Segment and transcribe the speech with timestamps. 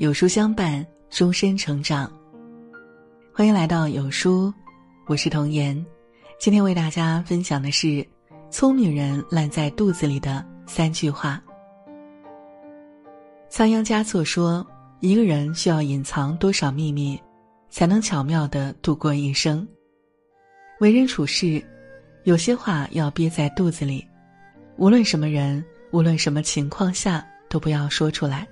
[0.00, 2.10] 有书相伴，终身成长。
[3.34, 4.50] 欢迎来到有书，
[5.06, 5.76] 我是童言。
[6.38, 8.02] 今天为大家分享的是：
[8.50, 11.38] 聪明人烂在肚子里的三句话。
[13.50, 14.66] 仓央嘉措说
[15.00, 17.20] ：“一个人需要隐藏多少秘密，
[17.68, 19.68] 才能巧妙的度过一生？
[20.80, 21.62] 为人处事，
[22.24, 24.02] 有些话要憋在肚子里，
[24.78, 25.62] 无论什么人，
[25.92, 28.48] 无论什么情况下，都不要说出来。”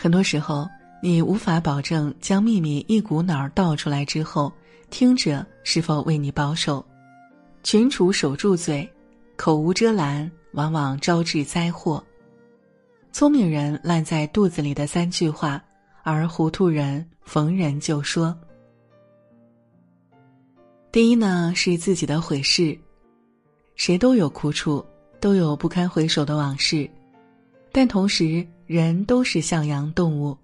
[0.00, 0.68] 很多时候，
[1.02, 4.52] 你无法保证将秘密一股脑儿倒出来之后，
[4.90, 6.84] 听者是否为你保守。
[7.64, 8.88] 群处守住嘴，
[9.34, 12.02] 口无遮拦，往往招致灾祸。
[13.10, 15.60] 聪明人烂在肚子里的三句话，
[16.04, 18.32] 而糊涂人逢人就说。
[20.92, 22.78] 第一呢，是自己的悔事。
[23.74, 24.84] 谁都有苦楚，
[25.18, 26.88] 都有不堪回首的往事，
[27.78, 28.44] 但同时。
[28.66, 30.36] 人都是向阳动物，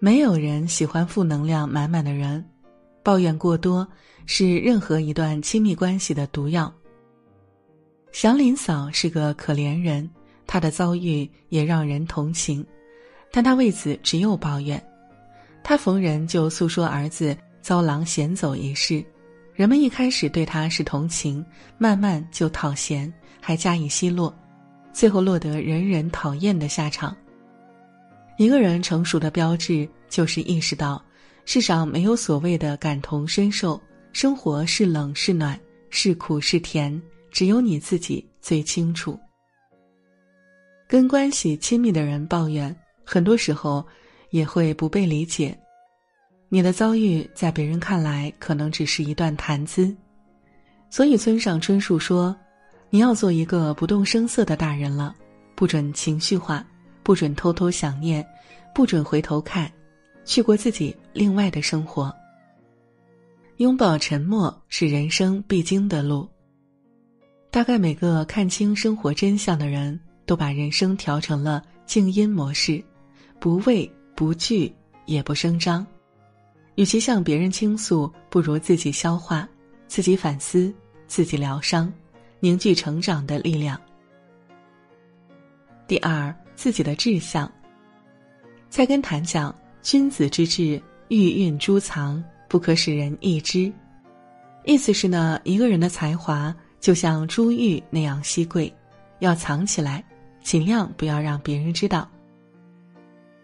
[0.00, 2.44] 没有人喜欢负能量满满的人。
[3.04, 3.86] 抱怨过多
[4.26, 6.74] 是任何一段亲密关系的毒药。
[8.10, 10.10] 祥林嫂是个可怜人，
[10.44, 12.66] 她的遭遇也让人同情，
[13.30, 14.82] 但她为此只有抱怨。
[15.62, 19.04] 她逢人就诉说儿子遭狼衔走一事，
[19.54, 21.46] 人们一开始对她是同情，
[21.78, 24.34] 慢慢就讨嫌，还加以奚落，
[24.92, 27.16] 最后落得人人讨厌的下场。
[28.38, 31.02] 一个人成熟的标志，就是意识到
[31.44, 33.80] 世上没有所谓的感同身受，
[34.12, 35.58] 生活是冷是暖，
[35.90, 39.18] 是苦是甜，只有你自己最清楚。
[40.88, 43.84] 跟关系亲密的人抱怨，很多时候
[44.30, 45.58] 也会不被理解。
[46.48, 49.94] 你的遭遇在别人看来可能只是一段谈资，
[50.90, 52.36] 所以村上春树说
[52.92, 55.16] ：“你要做一个不动声色的大人了，
[55.56, 56.64] 不准情绪化。”
[57.04, 58.24] 不准偷偷想念，
[58.72, 59.68] 不准回头看，
[60.24, 62.14] 去过自己另外的生活。
[63.56, 66.28] 拥抱沉默是人生必经的路。
[67.50, 72.80] 大概每个看清生活真相的人都把人生调成了静音模式，
[73.40, 74.72] 不畏不惧
[75.06, 75.84] 也不声张。
[76.76, 79.48] 与其向别人倾诉，不如自己消化，
[79.88, 80.72] 自己反思，
[81.08, 81.92] 自己疗伤，
[82.42, 83.80] 凝聚成长的力量。
[85.86, 86.34] 第二。
[86.54, 87.50] 自己的志向。
[88.70, 93.72] 菜根谭讲：“君子之志，玉蕴珠藏，不可使人易知。”
[94.64, 98.72] 意思是呢，一个人的才华就像珠玉那样稀贵，
[99.18, 100.04] 要藏起来，
[100.40, 102.08] 尽量不要让别人知道。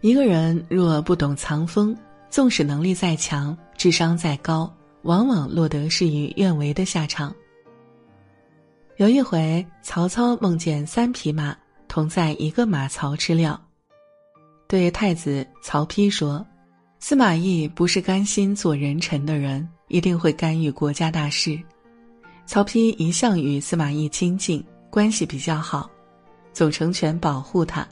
[0.01, 1.97] 一个人若不懂藏锋，
[2.31, 4.73] 纵使能力再强，智商再高，
[5.03, 7.35] 往往落得事与愿违的下场。
[8.99, 11.57] 有一回，曹操梦见三匹马。
[11.87, 13.59] 同在一个马槽吃料，
[14.67, 16.45] 对太子曹丕说
[16.99, 21.59] ：“司马懿不是甘心做人臣的人，一定会干预国家大事。”
[22.45, 25.89] 曹丕一向与司马懿亲近，关系比较好，
[26.53, 27.87] 总成全保护他，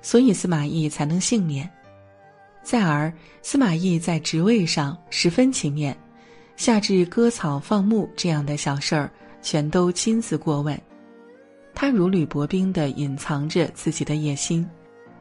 [0.00, 1.70] 所以司马懿才能幸免。
[2.62, 3.12] 再而，
[3.42, 5.94] 司马懿在职位上十分勤勉，
[6.56, 9.10] 下至割草放牧这样的小事儿，
[9.46, 10.76] 全都亲自过问。
[11.72, 14.68] 他如履薄冰的隐藏着自己的野心，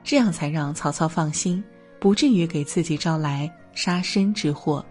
[0.03, 1.63] 这样才让曹操放心，
[2.00, 4.84] 不至于给自己招来杀身之祸。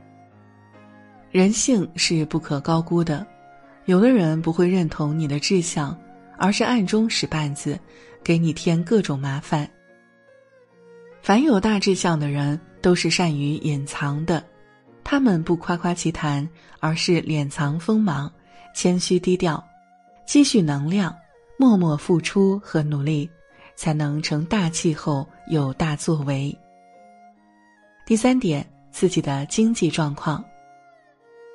[1.33, 3.27] 人性是不可高估的，
[3.87, 5.99] 有的人不会认同你的志向，
[6.39, 7.77] 而是暗中使绊子，
[8.23, 9.69] 给你添各种麻烦。
[11.23, 14.45] 凡有大志向的人，都是善于隐藏的，
[15.03, 18.33] 他们不夸夸其谈，而是敛藏锋芒，
[18.75, 19.65] 谦虚低调，
[20.27, 21.17] 积蓄能量。
[21.57, 23.31] 默默付出和努力，
[23.77, 26.53] 才能成大气候，有大作为。
[28.05, 30.45] 第三点，自己的经济状况。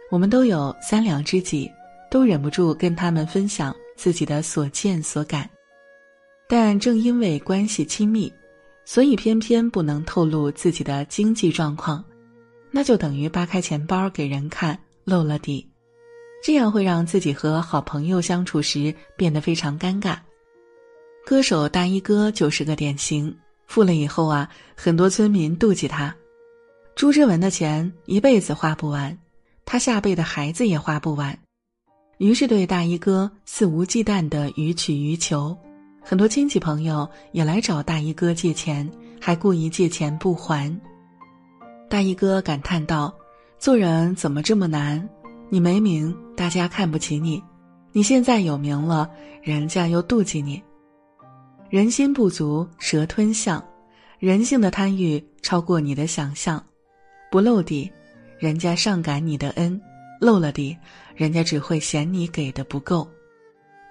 [0.09, 1.69] 我们都有三两知己，
[2.09, 5.49] 都忍不住跟他们分享自己的所见所感，
[6.47, 8.31] 但正因为关系亲密，
[8.85, 12.01] 所以偏偏不能透露自己的经济状况，
[12.71, 15.68] 那就等于扒开钱包给人看，露了底。
[16.41, 20.17] 这样会让自己和好朋友相处时变得非常尴尬。
[21.25, 23.37] 歌手大衣哥就是个典型，
[23.67, 26.15] 富了以后啊，很多村民妒忌他。
[26.95, 29.17] 朱之文的钱一辈子花不完，
[29.63, 31.37] 他下辈的孩子也花不完，
[32.17, 35.55] 于是对大衣哥肆无忌惮的予取予求。
[36.01, 38.89] 很多亲戚朋友也来找大衣哥借钱，
[39.21, 40.73] 还故意借钱不还。
[41.89, 43.13] 大衣哥感叹道
[43.59, 45.07] ：“做人怎么这么难？”
[45.49, 47.41] 你没名，大家看不起你；
[47.91, 49.09] 你现在有名了，
[49.41, 50.61] 人家又妒忌你。
[51.69, 53.63] 人心不足蛇吞象，
[54.19, 56.63] 人性的贪欲超过你的想象，
[57.31, 57.91] 不露底，
[58.37, 59.79] 人家上感你的恩；
[60.21, 60.77] 露了底，
[61.15, 63.07] 人家只会嫌你给的不够。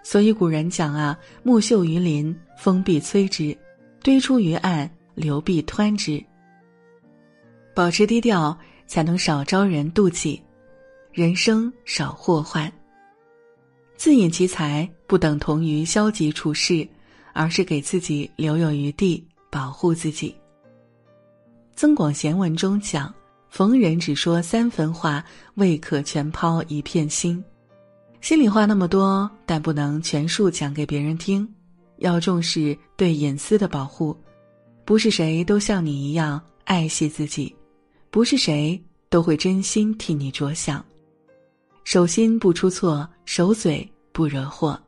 [0.05, 3.57] 所以古人讲啊：“木秀于林，风必摧之；
[4.03, 6.25] 堆出于岸，流必湍之。”
[7.75, 8.57] 保持低调，
[8.87, 10.41] 才能少招人妒忌，
[11.13, 12.71] 人生少祸患。
[13.97, 16.87] 自引其财不等同于消极处事，
[17.33, 20.31] 而是给自己留有余地，保护自己。
[21.75, 23.13] 《增广贤文》中讲
[23.51, 25.25] ：“逢人只说三分话，
[25.55, 27.43] 未可全抛一片心。”
[28.21, 31.49] 心里话那么多，但不能全数讲给别人听，
[31.99, 34.17] 要重视对隐私的保护。
[34.85, 37.55] 不是谁都像你一样爱惜自己，
[38.11, 40.85] 不是谁都会真心替你着想。
[41.91, 44.79] 手心不出错，手嘴不惹祸。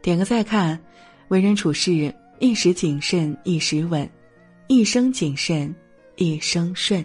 [0.00, 0.80] 点个再看，
[1.30, 4.08] 为人处事一时谨慎一时稳，
[4.68, 5.74] 一生谨慎
[6.14, 7.04] 一生顺。